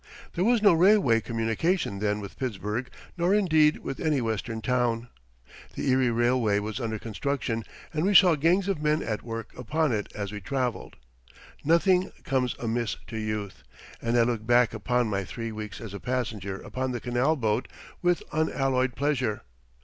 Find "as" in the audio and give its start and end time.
10.15-10.31, 15.79-15.93